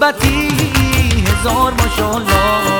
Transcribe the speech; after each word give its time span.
لعبتی 0.00 0.48
هزار 1.26 1.74
ماشالله 1.74 2.77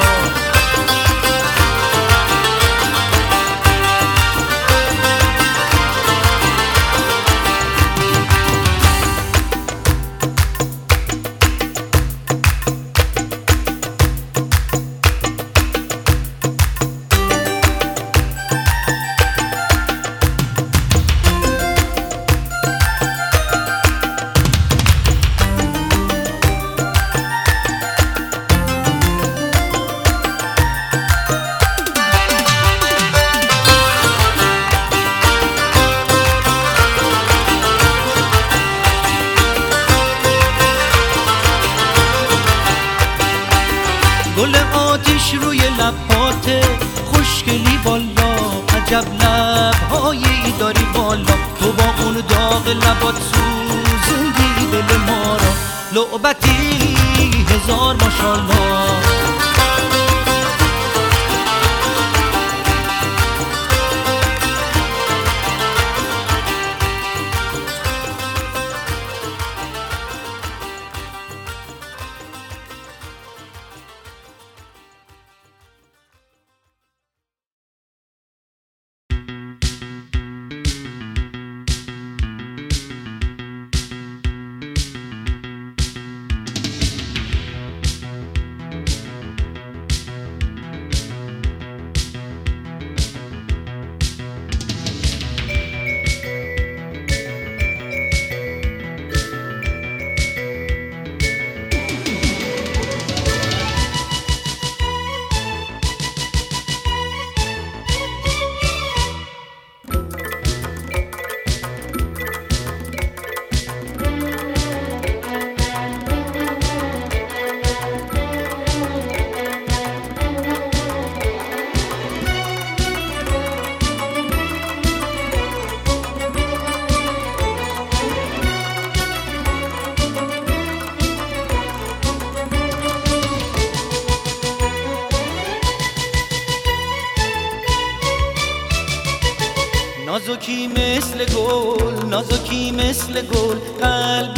مثل 142.88 143.12
گل 143.12 143.56
قلب 143.80 144.34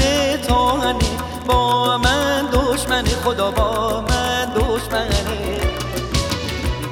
تاهنه 0.48 0.98
با 1.46 1.98
من 1.98 2.48
دشمن 2.52 3.04
خدا 3.04 3.50
با 3.50 4.00
من 4.08 4.52
دشمنه. 4.56 5.60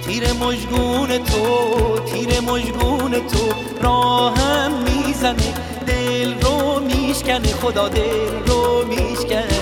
تیر 0.07 0.33
مجگون 0.33 1.25
تو 1.25 1.99
تیر 1.99 2.41
مجگون 2.41 3.11
تو 3.11 3.53
راهم 3.83 4.73
می‌زنه. 4.73 5.55
دل 5.87 6.41
رو 6.41 6.81
میشکنه 6.81 7.49
خدا 7.63 7.89
دل 7.89 8.47
رو 8.47 8.85
میشکنه. 8.87 9.59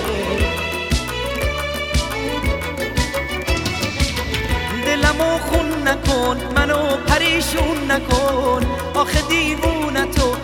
دلمو 4.85 5.37
خون 5.37 5.87
نکن 5.87 6.37
منو 6.55 6.97
پریشون 7.07 7.91
نکن. 7.91 8.65
آخه 8.95 9.21
دیوونه 9.21 10.05
تو 10.05 10.35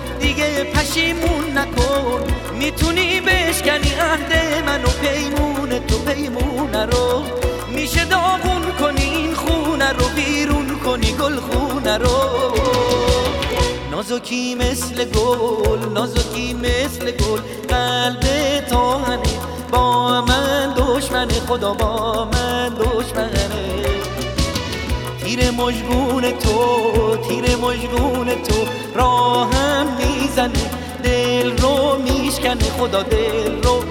پشیمون 0.63 1.57
نکن 1.57 2.23
می‌تونی 2.59 3.21
بشکنی 3.21 3.93
عهد 3.93 4.63
منو 4.65 4.87
پیمون 5.01 5.79
تو 5.87 5.97
پیمونه 5.99 6.85
رو. 6.85 7.23
میشه 7.75 8.05
داغون 8.05 8.71
کنی 8.79 9.03
این 9.03 9.33
خونه 9.33 9.89
رو 9.91 10.05
بیرون 10.15 10.79
کنی 10.85 11.11
گل 11.11 11.35
خونه 11.35 11.97
رو. 11.97 12.17
نازکی 13.91 14.55
مثل 14.55 15.05
گل 15.05 15.79
نازکی 15.93 16.53
مثل 16.53 17.11
گل. 17.11 17.39
قلب 17.69 18.23
تاهنه 18.69 19.39
با 19.71 20.21
من 20.21 20.73
دشمن 20.77 21.27
خدا 21.27 21.73
با 21.73 22.25
من. 22.25 22.62
تیر 25.43 25.51
مجگون 25.51 26.31
تو 26.31 27.17
تیر 27.27 27.55
مجگون 27.55 28.27
تو 28.27 28.55
راهم 28.95 29.87
می‌زنه 29.97 30.71
دل 31.03 31.57
رو 31.57 31.97
میشکنه 31.97 32.63
خدا 32.63 33.03
دل 33.03 33.63
رو 33.63 33.83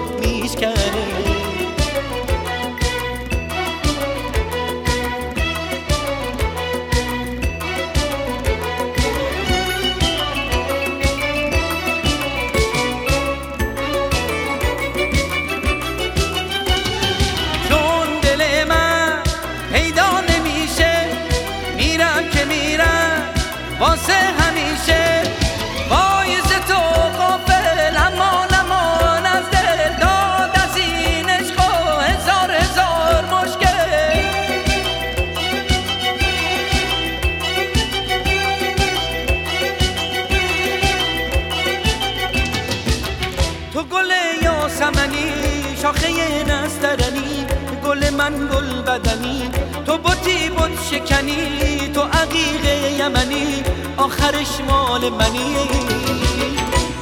شکنی 50.93 51.91
تو 51.93 52.01
عقیق 52.01 52.65
یمنی 52.99 53.63
آخرش 53.97 54.61
مال 54.67 55.09
منی. 55.09 55.55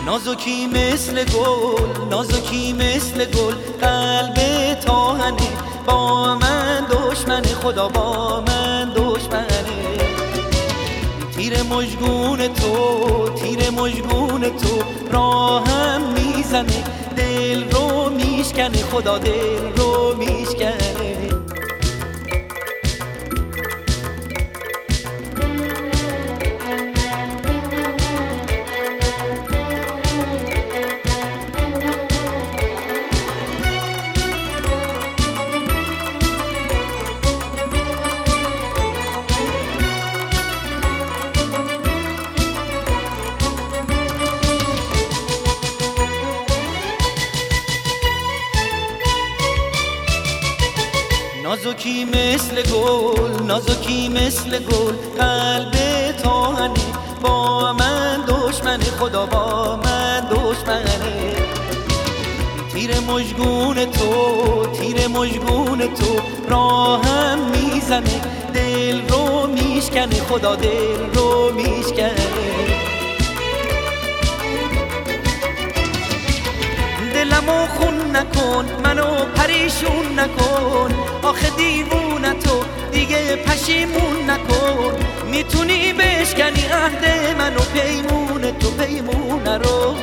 نازکی 0.05 0.67
مثل 0.67 1.23
گل 1.23 2.09
نازکی 2.09 2.73
مثل 2.73 3.25
گل 3.25 3.53
قلب 3.81 4.37
تاهنه 4.85 5.49
با 5.85 6.35
من 6.35 6.85
دشمن 6.91 7.41
خدا 7.41 7.87
با 7.87 8.43
من 8.47 8.93
دشمنه. 8.95 9.47
تیر 11.35 11.63
مجگون 11.63 12.47
تو 12.47 13.29
تیر 13.35 13.69
مجگون 13.69 14.41
تو 14.41 14.83
راهم 15.11 16.01
می‌زنه. 16.01 16.83
دل 17.17 17.71
رو 17.71 18.09
میشکنه 18.09 18.77
خدا 18.91 19.17
دل 19.17 19.75
رو 19.75 20.15
میشکنه. 20.17 20.80
گل 52.71 53.43
نازکی 53.47 54.09
مثل 54.09 54.59
گل 54.59 54.95
قلب 55.19 55.71
تاهنه 56.23 56.73
با 57.21 57.73
من 57.73 58.21
دشمن 58.27 58.79
خدا 58.79 59.25
با 59.25 59.75
من 59.75 60.19
دشمنه. 60.19 61.35
تیر 62.73 62.99
مجگون 62.99 63.85
تو 63.85 64.65
تیر 64.65 65.07
مجگون 65.07 65.79
تو 65.79 66.19
راهم 66.49 67.39
می‌زنه. 67.39 68.21
دل 68.53 69.07
رو 69.07 69.47
میشکنه 69.47 70.15
خدا 70.29 70.55
دل 70.55 71.13
رو 71.13 71.51
میشکنه. 71.53 72.27
دلمو 77.13 77.67
خون 77.67 78.15
نکن 78.15 78.65
منو 78.83 79.25
پریشون 79.35 80.19
نکن. 80.19 80.93
آخه 81.23 81.49
دیوونه 81.49 82.33
تو 82.33 82.40
پشیمون 83.35 84.29
نکن. 84.29 84.93
می‌تونی 85.31 85.93
بشکنی 85.93 86.65
عهد 86.65 87.35
منو 87.37 87.61
پیمون 87.73 88.51
تو 88.59 88.71
پیمونه 88.71 89.57
رو. 89.57 89.95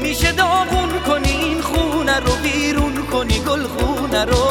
میشه 0.00 0.32
داغون 0.32 1.00
کنی 1.06 1.30
این 1.30 1.62
خونه 1.62 2.16
رو 2.16 2.32
بیرون 2.42 3.06
کنی 3.12 3.38
گل 3.38 3.62
خونه 3.62 4.24
رو. 4.24 4.46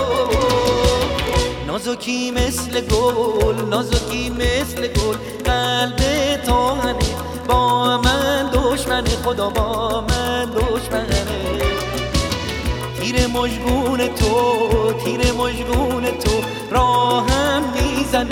نازکی 1.68 2.32
مثل 2.32 2.82
گل 2.82 3.70
نازکی 3.70 4.30
مثل 4.30 4.88
گل. 4.88 5.18
قلب 5.46 6.00
تاهنه 6.46 6.96
با 7.48 7.98
من 7.98 8.50
دشمن 8.54 9.04
خدا 9.06 9.50
با 9.50 10.02
من 10.02 10.46
دشمنه. 10.46 11.26
تیر 13.00 13.28
مجگون 13.28 14.08
تو 14.08 14.94
تیر 15.04 15.32
مجگون 15.32 16.04
تو. 16.04 16.42
راهم 16.72 17.45
می‌زنه 18.24 18.30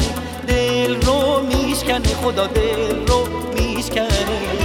دل 0.47 1.01
رو 1.01 1.41
میشکنه 1.41 2.07
خدا 2.07 2.47
دل 2.47 3.07
رو 3.07 3.27
میشکنه. 3.53 4.62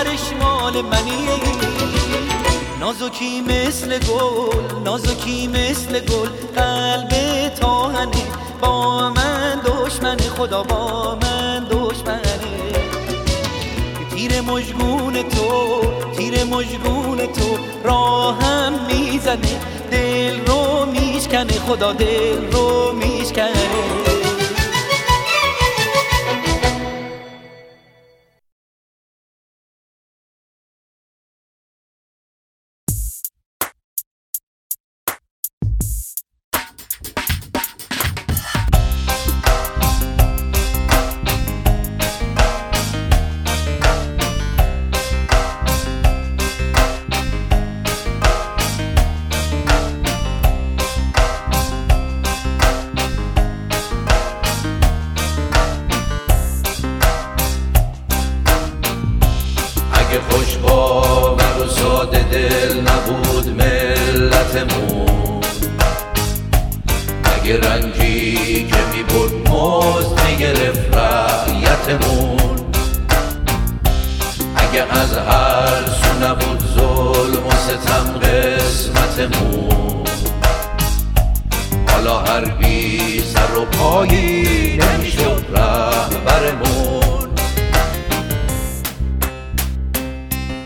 آخرش 0.00 0.32
مال 0.40 0.82
منی. 0.82 1.28
نازکی 2.80 3.40
مثل 3.40 3.98
گل 3.98 4.82
نازکی 4.84 5.46
مثل 5.46 6.00
گل. 6.00 6.28
قلب 6.56 7.48
تاهنه 7.60 8.24
با 8.60 9.10
من 9.10 9.60
دشمن 9.64 10.16
خدا 10.16 10.62
با 10.62 11.18
من 11.22 11.66
دشمنه. 11.70 12.20
تیر 14.10 14.40
مجگون 14.40 15.22
تو 15.22 15.82
تیر 16.16 16.44
مجگون 16.44 17.18
تو 17.18 17.58
راهم 17.84 18.72
می‌زنه. 18.86 19.60
دل 19.90 20.46
رو 20.46 20.86
میشکنه 20.86 21.52
خدا 21.52 21.92
دل 21.92 22.52
رو 22.52 22.92
میشکنه. 22.92 24.09
آسمون 71.90 72.56
اگه 74.56 74.82
از 74.90 75.16
هر 75.16 75.84
سو 75.86 76.26
نبود 76.26 76.62
ظلم 76.74 77.46
و 77.46 77.50
ستم 77.50 78.18
قسمتمون. 78.18 80.04
حالا 81.88 82.18
هر 82.18 82.44
بی 82.44 83.20
سر 83.20 83.58
و 83.58 83.64
پایی 83.64 84.78
نمی‌شد 84.78 85.44
رهبرمون. 85.52 87.28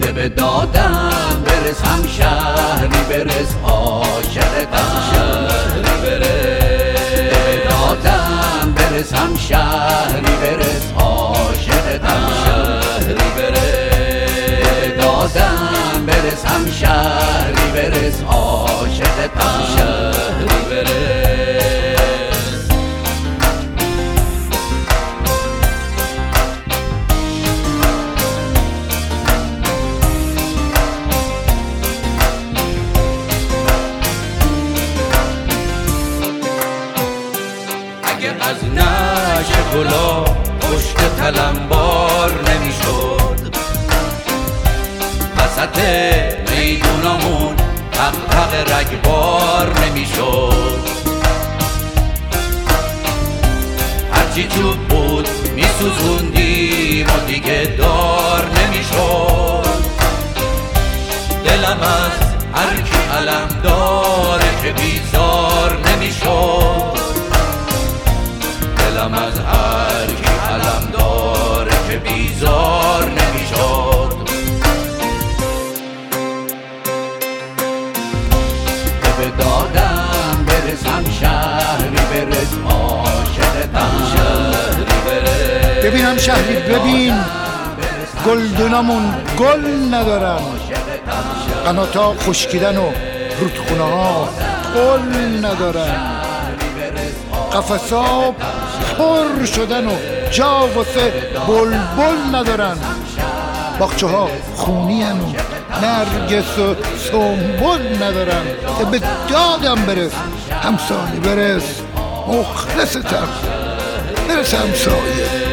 ده 0.01 0.13
به 0.13 0.29
دادم 0.29 1.43
برس 1.47 1.85
هم 1.85 2.07
شهری 2.07 3.05
برس 3.09 3.55
عاشقتم 3.65 5.03
شهری 5.13 6.03
برس 6.03 7.65
دادم 7.69 8.75
برس 8.77 9.13
هم 9.13 9.37
شهری 9.37 10.37
برس 10.43 10.93
برسم 12.15 12.31
شهری 12.45 13.15
برس. 13.37 14.99
دادم 14.99 16.07
برسم 16.07 16.71
شهری 16.71 17.71
برس. 17.75 18.23
عاشقتم 18.23 19.63
شهری 19.77 20.61
برس. 20.71 20.95
اگه 38.03 38.29
از 38.29 38.65
نش 38.65 39.51
گلا 39.75 40.25
پشت 40.61 40.97
تلم 41.17 41.69
میدونامون 46.51 47.57
حق 47.93 48.55
رگبار 48.73 49.79
نمی‌شد. 49.87 50.85
هرچی 54.13 54.49
تو 54.49 54.75
بود 54.75 55.29
میسوزوندیم 55.55 57.07
و 57.07 57.27
دیگه 57.27 57.75
دار 57.79 58.51
نمی‌شد. 58.59 59.85
دلم 61.45 61.81
از 61.83 62.35
هر 62.55 62.77
کی 62.83 62.99
علم 63.19 63.49
داره 63.63 64.63
که 64.63 64.73
بیزار 64.73 65.79
نمی‌شد. 65.87 66.99
دلم 68.79 69.15
از 69.15 69.39
هر 69.39 70.07
کی 70.07 70.33
علم 70.51 70.91
داره 70.93 71.73
که 71.89 71.97
بیزار 71.97 73.05
نمی‌شد. 73.05 73.44
قناتا 91.65 92.15
خشکیدن 92.15 92.77
و 92.77 92.93
رودخونه 93.41 93.83
ها 93.83 94.29
قل 94.75 95.47
ندارن. 95.47 95.97
قفصا 97.53 98.35
پر 98.99 99.45
شدن 99.45 99.87
و 99.87 99.93
جا 100.31 100.69
واسه 100.75 101.13
بلبل 101.49 102.37
ندارن. 102.39 102.77
باخچه 103.79 104.07
ها 104.07 104.29
خونی 104.57 105.03
و 105.05 105.07
نرگس 105.83 106.59
و 106.59 106.75
سنبل 107.11 108.05
ندارن. 108.05 108.43
که 108.79 108.85
به 108.85 109.01
دادم 109.29 109.87
برس 109.87 110.13
همسایه 110.63 111.21
برس. 111.25 111.81
مخلصتم. 112.29 113.29
برس 114.29 114.55
همسایه. 114.55 115.44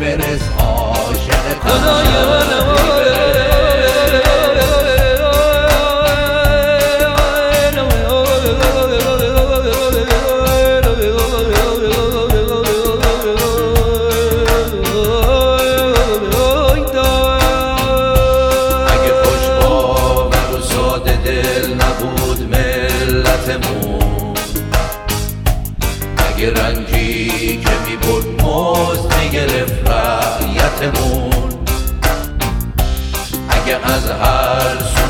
برس 0.00 0.42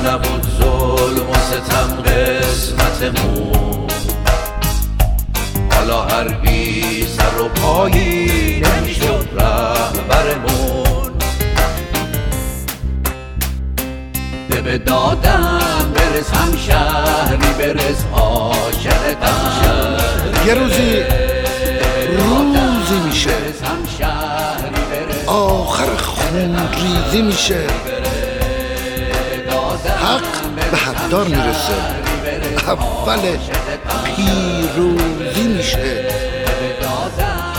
برس 0.04 0.23
همشهری 1.58 2.02
برس 2.02 2.73
پایی 7.49 8.61
نمی‌شد 8.61 9.28
رهبرمون 9.38 11.12
ده 14.50 14.61
به 14.61 14.78
دادم 14.78 15.92
برس 15.94 16.30
هم 16.30 16.56
شهری 16.56 17.52
برس 17.58 18.04
عاشقتم 18.12 19.99
یه 20.46 20.54
روزی 20.54 21.02
روزی 22.18 23.06
میشه. 23.06 23.34
آخر 25.26 25.96
خون 25.96 26.56
ریزی 26.73 27.23
میشه. 27.23 27.94
به 30.75 30.81
حقدار 30.81 31.26
می‌رسه. 31.26 31.73
اول 32.66 33.21
پیروزی 34.04 35.43
میشه. 35.43 36.09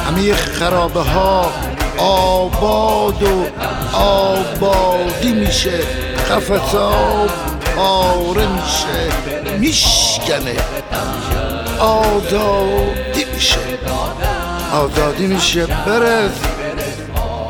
همه 0.08 0.34
خرابه 0.34 1.00
ها 1.00 1.52
آباد 1.98 3.24
و 3.24 3.46
آبادی 3.98 5.32
میشه. 5.32 5.80
قفصا 6.30 6.92
پاره 7.76 8.48
میشه. 8.48 9.58
میشکنه. 9.60 10.56
آزادی 11.80 13.26
میشه. 13.36 13.60
آزادی 14.74 15.28
میشه. 15.28 15.66
برس. 15.66 16.32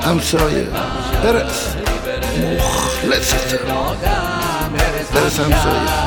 همسایه 0.01 0.67
برس. 1.23 1.75
مخلصتم 2.41 4.34
برسم 5.15 5.51
سایه 5.51 6.04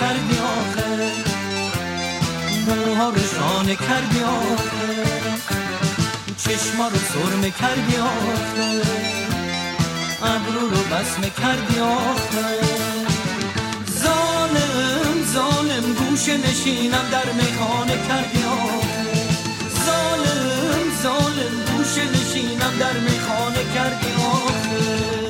کردی 0.00 0.38
آخه؟ 0.38 1.12
موها 2.66 3.08
رو 3.08 3.14
رسانه 3.14 3.76
کردی 3.76 4.22
آخه؟ 4.22 5.08
چشما 6.36 6.88
رو 6.88 6.98
سرمه 6.98 7.50
کردی 7.50 7.96
آخه؟ 7.96 8.82
ابرو 10.22 10.68
رو 10.68 10.82
بسمه 10.82 11.30
کردی 11.30 11.80
آخه؟ 11.80 12.58
ظالم 14.02 15.24
ظالم 15.34 15.94
گوشه 15.94 16.36
نشینم 16.36 17.04
در 17.12 17.32
میخانه 17.32 17.96
کردی 18.08 18.44
آخه؟ 18.44 19.28
ظالم 19.86 20.86
ظالم 21.02 21.76
گوشه 21.76 22.04
نشینم 22.04 22.78
در 22.78 22.98
میخانه 22.98 23.74
کردی 23.74 24.12
آخه؟ 24.12 25.27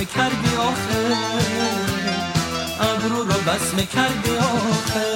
بسمه 0.00 0.12
کردی 0.14 0.56
آخه؟ 0.56 1.16
ابرو 2.80 3.22
رو 3.24 3.40
بسمه 3.40 3.86
کردی 3.86 4.36
آخه؟ 4.38 5.06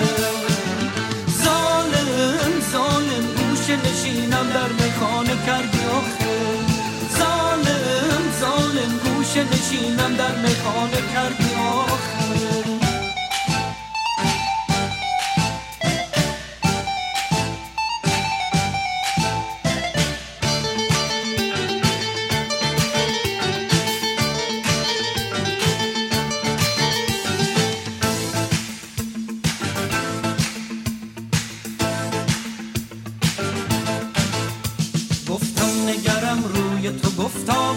ظالم 1.45 2.61
ظالم 2.73 3.27
گوش 3.37 3.71
نشینم 3.71 4.49
در 4.55 4.87
مخانه 4.87 5.47
کردی 5.47 5.85
آخه؟ 5.85 6.37
ظالم 7.19 8.23
ظالم 8.41 8.99
گوش 9.05 9.37
نشینم 9.37 10.17
در 10.17 10.37
مخانه 10.37 11.03
کردی 11.15 11.55
آخه؟ 11.55 12.74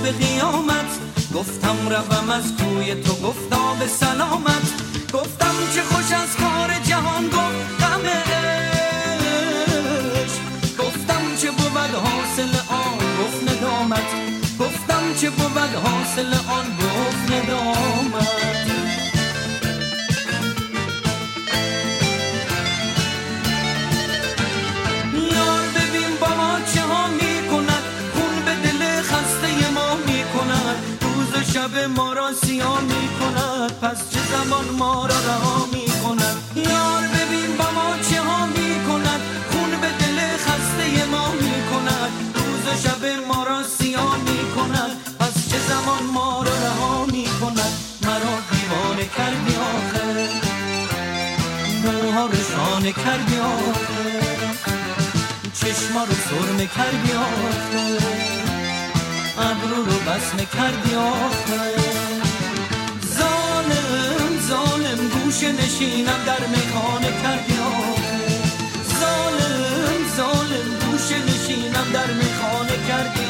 به 0.07 0.13
قیامت. 0.13 0.91
گفتم 1.35 1.89
روم 1.89 2.29
از 2.29 2.43
کوی 2.57 2.95
تو 2.95 3.13
گفتا 3.13 3.73
به 3.79 3.87
سلامت. 3.87 4.67
گفتم 5.13 5.55
چه 5.73 5.81
خوش 5.81 6.11
از 6.11 6.35
کار 6.35 6.69
جهان 6.83 7.27
گفت 7.27 7.46
بیان 32.57 32.83
می 32.83 33.09
کند 33.19 33.71
پس 33.81 34.09
چه 34.11 34.19
زمان 34.31 34.65
ما 34.77 35.05
را 35.05 35.19
رها 35.27 35.65
می 35.73 35.85
کند 36.03 36.37
یار 36.55 37.03
ببین 37.15 37.57
با 37.57 37.71
ما 37.71 37.97
چه 38.09 38.21
ها 38.21 38.45
می 38.45 38.85
کند 38.87 39.21
خون 39.51 39.71
به 39.81 39.87
دل 39.99 40.19
خسته 40.37 41.05
ما 41.11 41.31
می 41.31 41.57
کند 41.71 42.11
روز 42.35 42.63
و 42.67 42.87
شب 42.87 43.05
ما 43.27 43.43
را 43.43 43.63
سیاه 43.63 44.17
می 44.17 44.51
کند 44.55 44.91
پس 45.19 45.49
چه 45.49 45.59
زمان 45.69 46.03
ما 46.13 46.43
را 46.43 46.51
رها 46.65 47.05
می 47.05 47.25
کند 47.41 47.73
مرا 48.03 48.35
دیوانه 48.51 49.09
کردی 49.17 49.55
آخر 49.55 50.29
مرا 51.83 52.25
رو 52.25 52.91
کردی 52.91 53.37
آخر 53.37 54.21
چشما 55.53 56.03
رو 56.03 56.13
سرمه 56.29 56.67
کردی 56.67 57.11
آخر 57.13 58.27
ابرو 59.37 59.85
رو 59.85 59.99
بسمه 59.99 60.45
کردی 60.45 60.95
آخر 60.95 62.06
گوشه 65.27 65.51
نشینم 65.51 66.23
در 66.25 66.47
میخانه 66.47 67.11
کردی 67.23 67.57
آخه 67.59 68.27
ظالم 68.99 70.01
ظالم 70.17 70.69
گوشه 70.91 71.19
نشینم 71.25 71.91
در 71.93 72.13
میخانه 72.13 72.87
کردی 72.87 73.25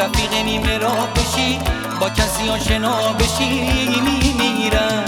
رفیق 0.00 0.34
نیمه 0.44 0.78
را 0.78 1.08
بشی 1.16 1.58
با 2.00 2.10
کسی 2.10 2.48
آشنا 2.48 3.12
بشی 3.12 3.50
میمیرم. 4.00 5.04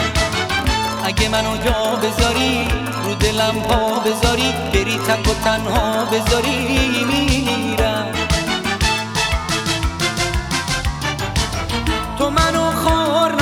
اگه 1.05 1.29
منو 1.29 1.57
جا 1.57 1.97
بذاری 1.97 2.69
رو 3.05 3.15
دلم 3.15 3.61
پا 3.63 3.99
بذاری 3.99 4.53
بری 4.73 4.99
تک 4.99 5.29
و 5.29 5.35
تنها 5.45 6.05
بذاری 6.05 6.57
میمیرم. 7.07 8.13
تو 12.19 12.31
منو 12.31 12.71
خور 12.71 13.42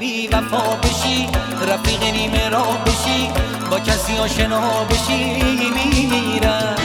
بی 0.00 0.28
وفا 0.28 0.76
بشی 0.76 1.28
رفیق 1.68 2.02
نیمه 2.02 2.48
را 2.48 2.62
بشی 2.62 3.30
با 3.70 3.80
کسی 3.80 4.18
آشنا 4.18 4.84
بشی 4.84 5.24
میرم 6.10 6.76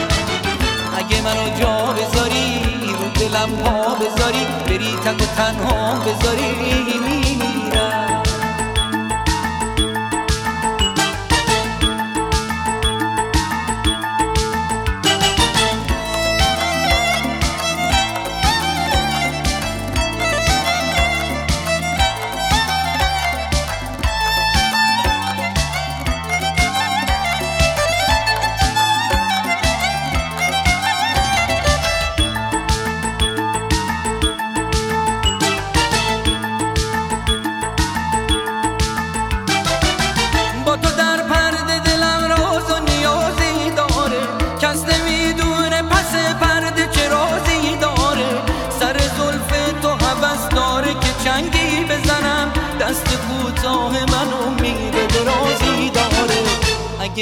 اگه 0.98 1.22
منو 1.22 1.58
جا 1.60 1.92
بذاری 1.92 2.60
رو 2.84 3.08
دلم 3.08 3.54
ها 3.64 3.94
بذاری 3.94 4.46
بری 4.66 4.92
تک 5.04 5.22
و 5.22 5.26
تنها 5.36 5.94
بذاری 5.94 6.54
میرم 7.00 7.71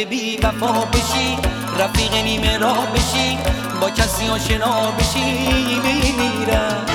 دیگه 0.05 0.11
بی 0.11 0.37
وفا 0.37 0.85
بشی 0.85 1.37
رفیق 1.79 2.15
نیمه 2.15 2.59
را 2.59 2.73
بشی 2.73 3.39
با 3.81 3.91
کسی 3.91 4.29
آشنا 4.29 4.91
بشی 4.91 5.25
میمیرم. 5.85 6.87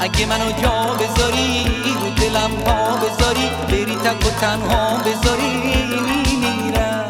اگه 0.00 0.26
منو 0.26 0.52
جا 0.62 0.94
بذاری 0.94 1.64
رو 2.00 2.10
دلم 2.10 2.50
ها 2.66 2.96
بذاری 2.96 3.50
بری 3.68 3.96
تک 3.96 4.26
و 4.26 4.30
تنها 4.40 4.96
بذاری 4.96 5.56
میمیرم. 6.26 7.08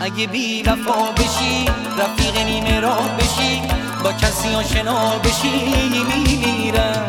اگه 0.00 0.26
بی 0.26 0.62
وفا 0.62 1.12
بشی 1.12 1.64
رفیق 1.98 2.36
نیمه 2.46 2.80
را 2.80 2.94
بشی 2.94 3.62
با 4.04 4.12
کسی 4.12 4.54
آشنا 4.54 5.18
بشی 5.18 5.50
میمیرم. 5.90 7.08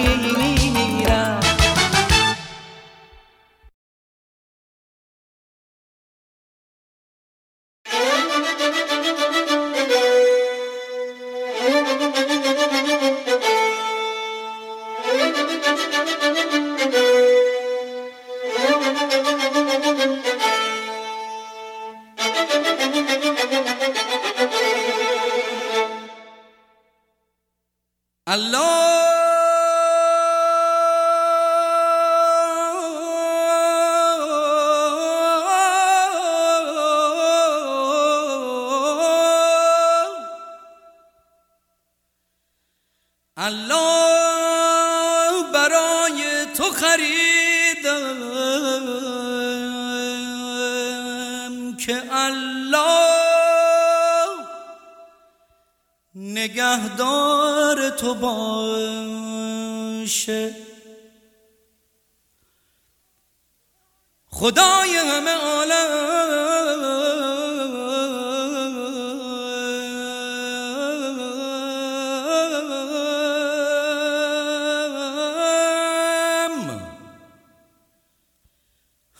که 51.85 52.03
الله 52.11 52.61
نگهدار 56.15 57.89
تو 57.89 58.13
باشه. 58.15 59.35
خدای 64.27 64.95
همه 64.95 65.31
عالم. 65.31 66.11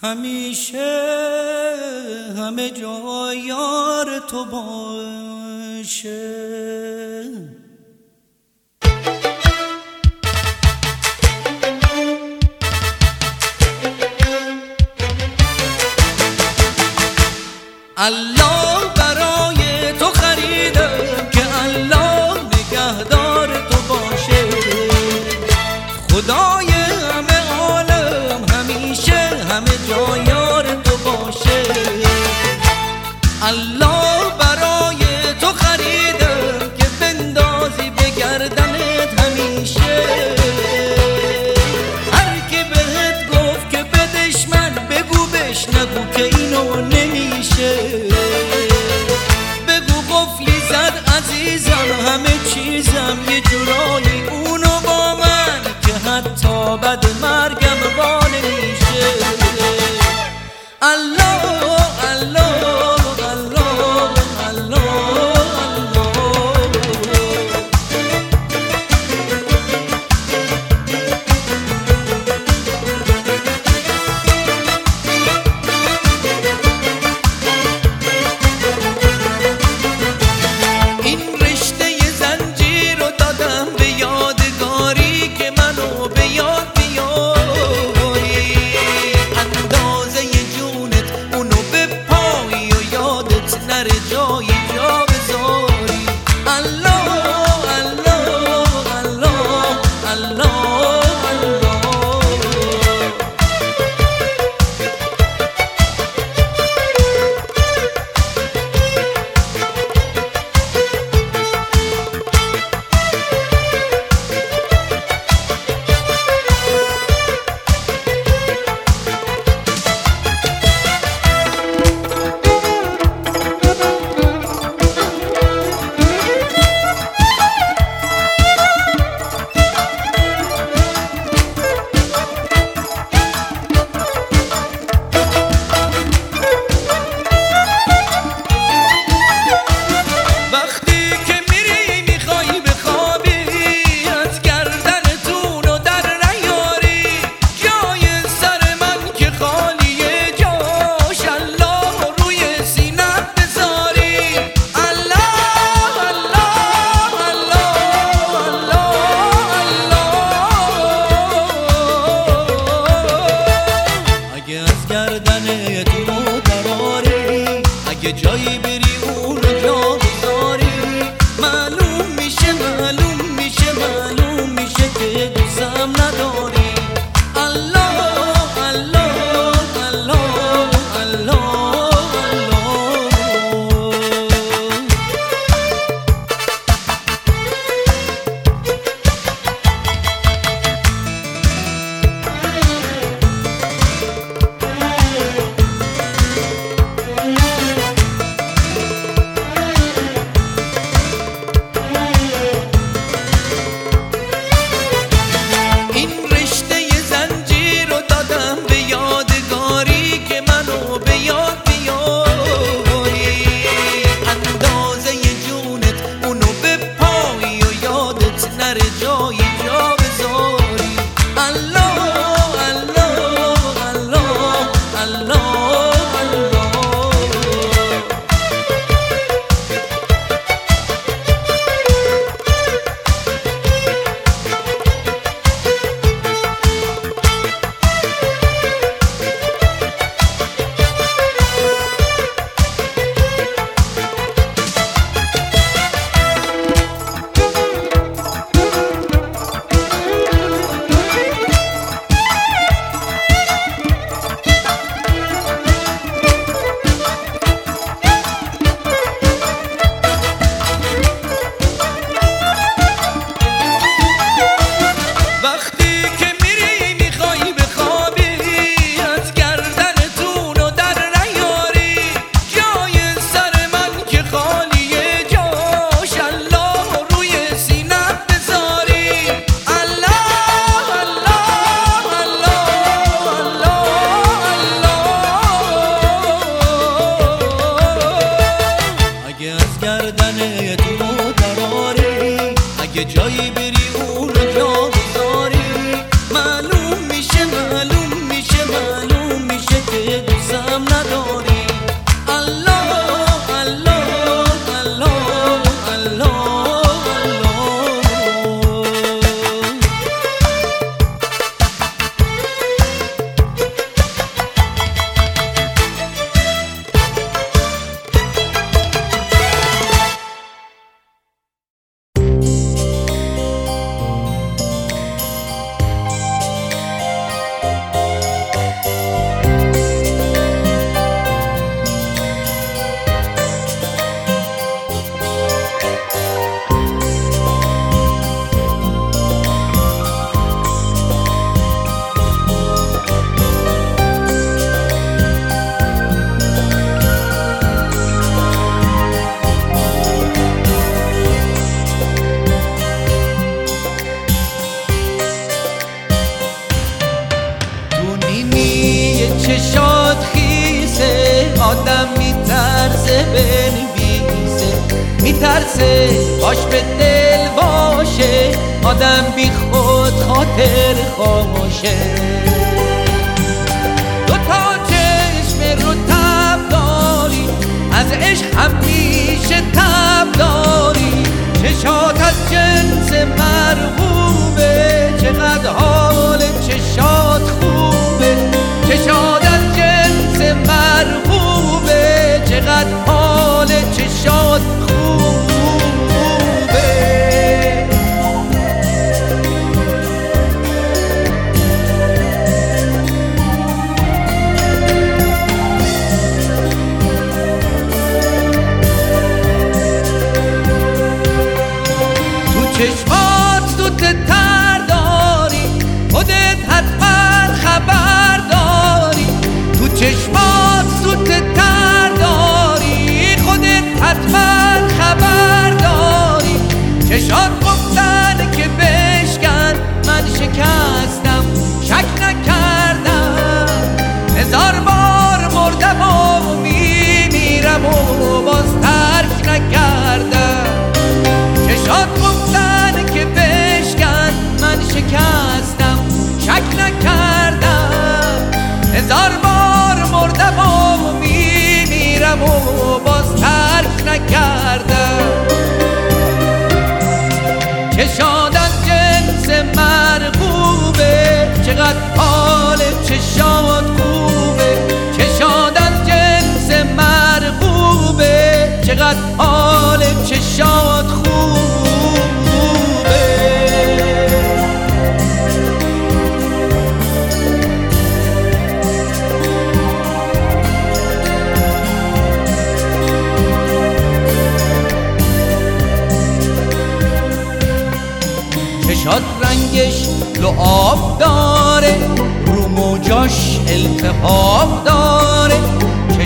همیشه 0.02 1.11
تو 4.32 4.46
باشه 4.46 6.22
الله 17.98 18.41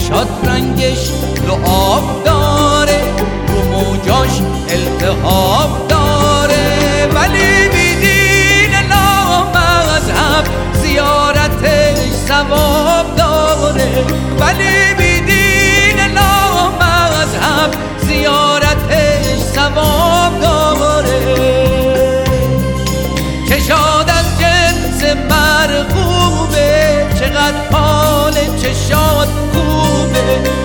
شاد 0.09 0.27
رنگش 0.43 1.11
لعاب 1.47 2.23
داره 2.25 3.01
رو 3.47 3.63
موجاش 3.63 4.41
التحاب 4.69 5.87
داره. 5.87 7.07
ولی 7.15 7.69
بیدین 7.69 8.71
لامذهب 8.89 10.45
زیارتش 10.73 12.11
ثواب 12.27 13.15
داره. 13.15 14.05
ولی 14.39 14.93
بیدین 14.97 15.99
لامذهب 16.13 17.71
زیارتش 18.07 19.39
ثواب 19.55 20.41
داره. 20.41 21.19
چه 23.49 23.59
شاد 23.59 24.09
از 24.09 24.39
جنس 24.39 25.15
مرغوبه 25.29 27.05
چقدر 27.19 27.69
حال 27.71 28.33
چه 28.61 28.73
شاد 28.89 29.27
living 30.26 30.64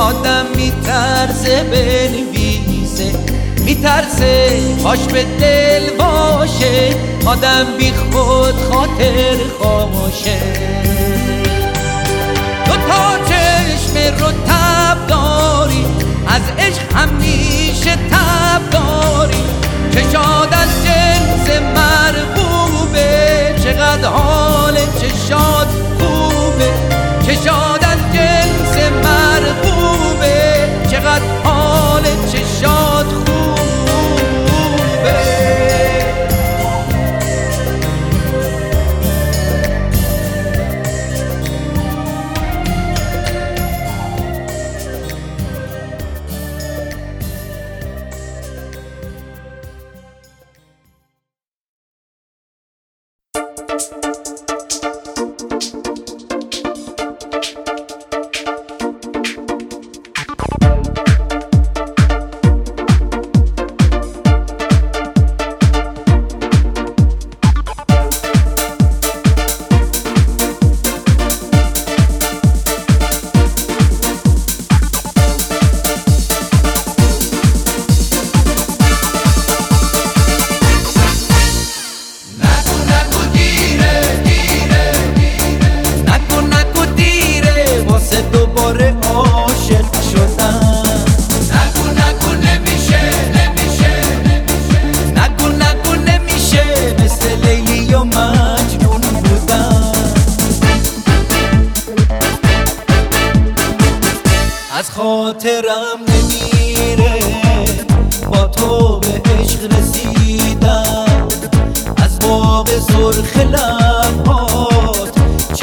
آدم 0.00 0.46
میترسه 0.56 1.62
بنویسه 1.62 3.12
میترسه 3.64 4.60
هاش 4.84 4.98
به 4.98 5.24
دل 5.40 5.90
باشه 5.98 6.96
آدم 7.26 7.66
بی 7.78 7.92
خود 7.92 8.54
خاطر 8.54 9.36
خاموشه. 9.62 10.38
دو 12.66 12.72
تا 12.72 13.24
چشم 13.28 14.18
رو 14.18 14.30
تب 14.30 15.06
داری 15.08 15.86
از 16.28 16.42
عشق 16.58 16.96
همیشه 16.96 17.96
تب 17.96 18.70
داری. 18.70 19.44
چشاد 19.94 20.48
از 20.52 20.84
جنس 20.84 21.60
مرغوبه 21.76 23.54
چقدر 23.64 24.08
حال 24.08 24.49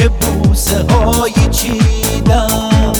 بوسه 0.10 0.86
هایی 0.90 1.48
چیدم. 1.52 2.94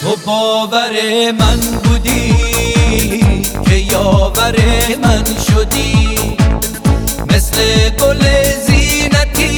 تو 0.00 0.16
باور 0.26 0.92
من 1.38 1.60
بودی 1.84 2.34
که 3.64 3.74
یاور 3.74 4.56
من 5.02 5.24
شدی. 5.24 6.18
مثل 7.30 7.90
گل 8.00 8.22
زینتی 8.66 9.50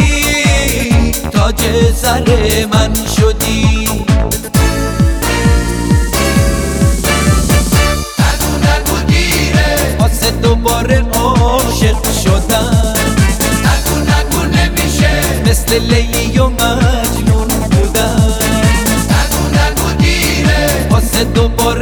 تاج 1.33 1.61
سر 1.95 2.24
من 2.72 2.95
شدی. 3.16 3.77
دوباره 10.43 11.05
مثل 15.66 15.78
لیلی 15.78 16.38
و 16.38 16.48
مجنون 16.48 17.48
بودم 17.48 18.34
نگو 19.10 19.42
نگو 19.58 20.02
دیره 20.02 20.86
واسه 20.90 21.24
دوباره 21.24 21.76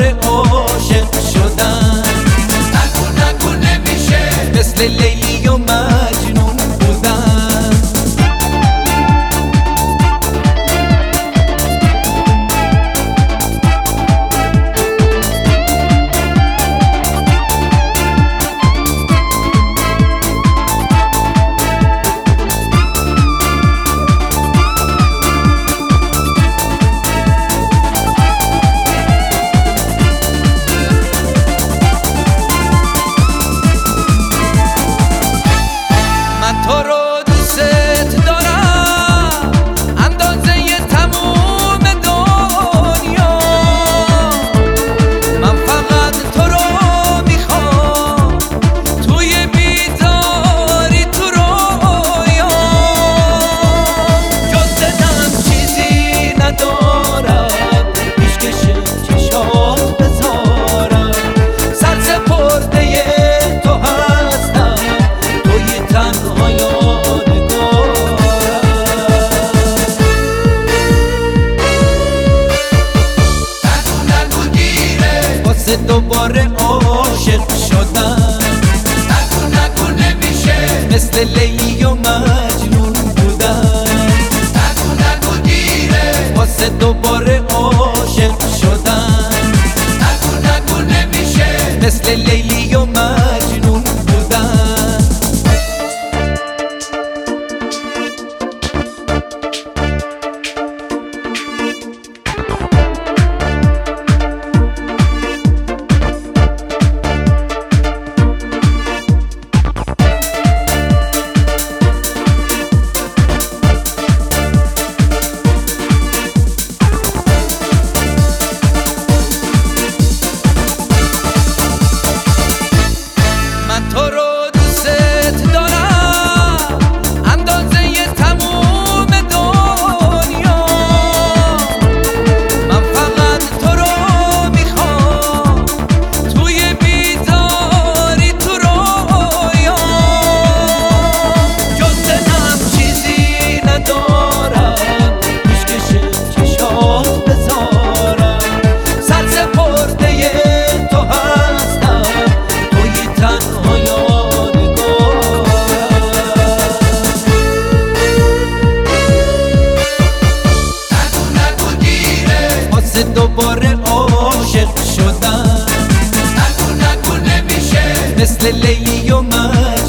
My. 169.31 169.84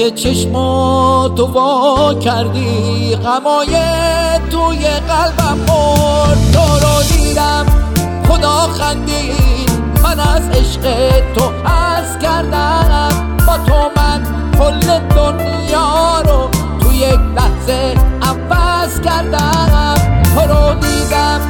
که 0.00 0.10
چشماتو 0.10 1.46
وا 1.46 2.14
کردی 2.14 3.16
غمای 3.16 3.76
توی 4.50 4.86
قلبم 4.88 5.58
مرد 5.68 6.38
تو 6.52 6.86
رو 6.86 7.02
دیدم 7.02 7.66
خدا 8.28 8.60
خندید 8.60 9.70
من 10.02 10.20
از 10.20 10.48
عشق 10.48 11.10
تو 11.34 11.42
از 11.64 12.18
کردم. 12.18 13.08
با 13.46 13.58
تو 13.66 13.90
من 13.96 14.22
کل 14.58 14.98
دنیا 15.16 16.20
رو 16.20 16.48
تو 16.80 16.92
یک 16.92 17.20
لحظه 17.36 17.94
عوض 18.22 19.00
کردم. 19.00 19.94
تو 20.34 20.40
رو 20.40 20.74
دیدم 20.74 21.40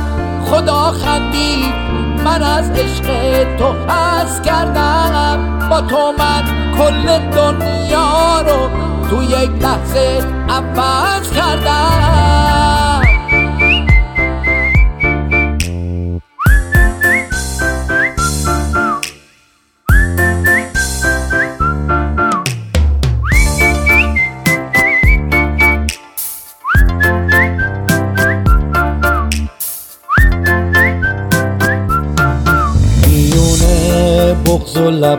خدا 0.50 0.92
خندید 0.92 1.74
من 2.24 2.42
از 2.42 2.70
عشق 2.70 3.04
تو 3.58 3.92
از 3.92 4.42
کردم. 4.42 5.59
با 5.70 5.80
تو 5.80 6.12
من 6.18 6.44
کل 6.78 7.18
دنیا 7.18 8.40
رو 8.40 8.68
تو 9.10 9.22
یک 9.22 9.50
لحظه 9.62 10.22
عوض 10.48 11.32
کردم. 11.32 12.89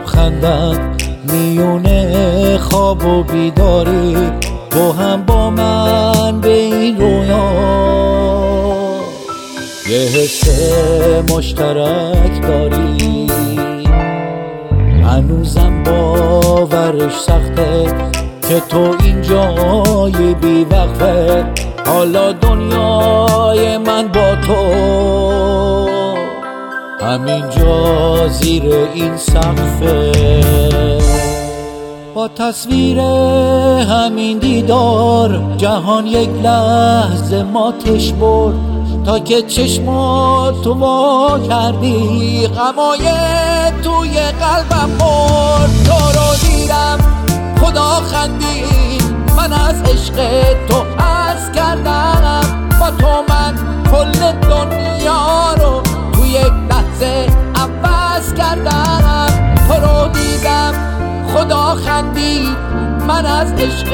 لبخندم. 0.02 0.96
میونه 1.32 2.58
خواب 2.58 3.06
و 3.06 3.22
بیداری 3.22 4.16
تو 4.70 4.92
هم 4.92 5.22
با 5.22 5.50
من 5.50 6.40
به 6.40 6.52
این 6.52 7.00
رویا. 7.00 7.52
یه 9.88 9.98
حس 9.98 10.44
مشترک 11.30 12.42
داری. 12.42 13.26
هنوزم 15.04 15.82
باورش 15.82 17.20
سخته 17.20 17.86
که 18.48 18.60
تو 18.68 18.96
اینجای 19.04 20.34
بی 20.34 20.64
وقفه 20.64 21.44
حالا 21.86 22.32
دنیای 22.32 23.78
من 23.78 24.08
با 24.08 24.36
تو. 24.46 25.91
همینجا 27.04 28.28
زیر 28.28 28.74
این 28.94 29.16
سقفه. 29.16 30.12
با 32.14 32.28
تصویر 32.28 32.98
همین 32.98 34.38
دیدار 34.38 35.54
جهان 35.56 36.06
یک 36.06 36.30
لحظه 36.42 37.42
ماتش 37.42 38.12
برد. 38.12 38.72
تا 39.06 39.18
که 39.18 39.42
چشماتو 39.42 40.74
وا 40.74 41.38
کردی 41.48 42.46
غمای 42.46 42.98
توی 43.82 44.20
قلبم 44.20 44.90
مرد 45.00 45.70
تو 45.84 46.18
رو 46.18 46.36
دیدم 46.42 46.98
خدا 47.60 47.90
خندید 47.90 49.02
من 49.36 49.52
از 49.52 49.82
عشق 49.82 50.14
تو 50.68 50.76
از 50.98 51.52
کردم 51.52 52.40
با 52.80 52.90
تو 52.90 53.22
من 53.28 53.54
کل 53.92 54.32
دنیا 54.32 55.54
رو 55.54 55.82
تو 56.12 56.26
یک 56.26 56.52
لحظه 57.02 57.26
عوض 57.54 58.34
کردم. 58.34 59.26
تو 59.68 59.74
رو 59.74 60.08
دیدم 60.08 60.74
خدا 61.34 61.74
خندید. 61.74 62.56
من 63.08 63.26
از 63.26 63.52
عشق 63.52 63.88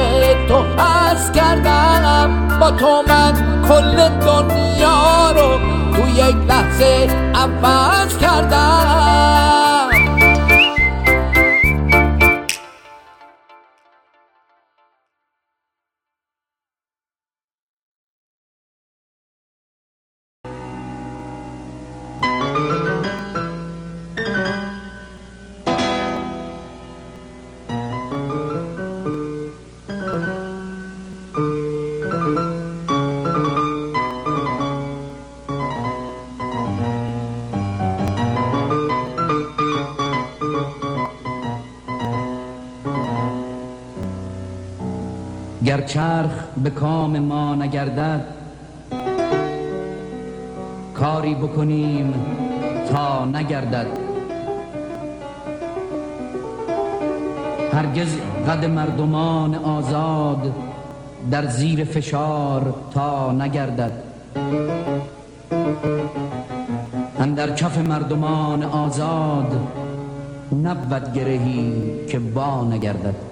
تو 0.47 0.81
از 0.81 1.31
کردم. 1.31 2.47
با 2.59 2.71
تو 2.71 3.03
من 3.07 3.33
کل 3.67 4.09
دنیا 4.09 5.31
رو 5.31 5.59
تو 5.95 6.09
یک 6.09 6.35
لحظه 6.49 7.09
عوض 7.35 8.17
کردم. 8.17 9.08
چرخ 45.89 46.31
به 46.63 46.69
کام 46.69 47.19
ما 47.19 47.55
نگردد. 47.55 48.21
کاری 50.93 51.35
بکنیم 51.35 52.13
تا 52.91 53.25
نگردد. 53.25 53.87
هرگز 57.73 58.17
قد 58.47 58.65
مردمان 58.65 59.55
آزاد 59.55 60.53
در 61.31 61.47
زیر 61.47 61.83
فشار 61.83 62.73
تا 62.93 63.31
نگردد. 63.31 63.91
اندر 67.19 67.55
کف 67.55 67.77
مردمان 67.77 68.63
آزاد 68.63 69.57
نبود 70.63 71.13
گرهی 71.13 71.73
که 72.07 72.19
با 72.19 72.63
نگردد. 72.63 73.28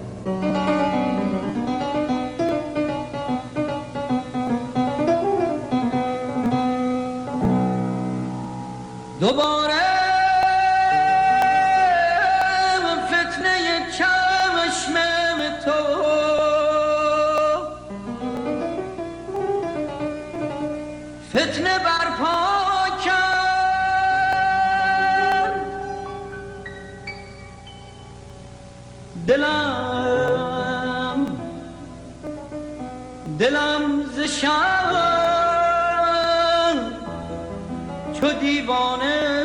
چو 38.20 38.32
دیوانه 38.32 39.37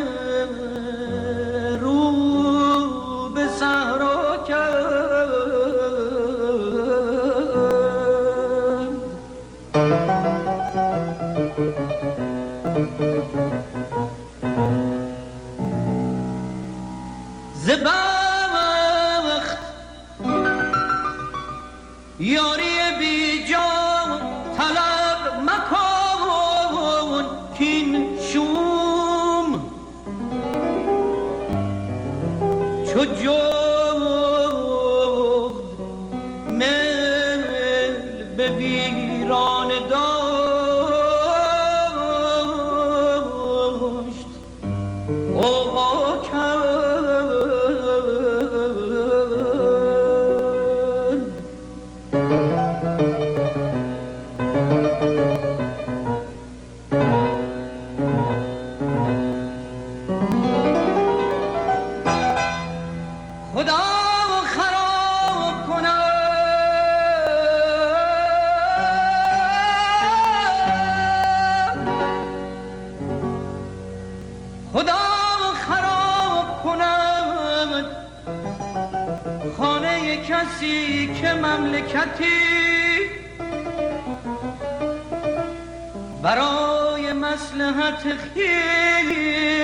مسلحت 87.53 88.03
خیش. 88.33 89.63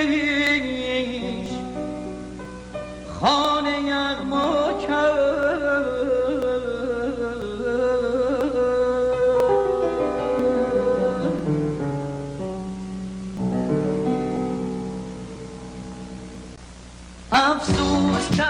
خانه 3.20 3.80
یغما 3.80 4.72
کرد 4.86 5.90
افسوس 17.32 18.36
که 18.36 18.42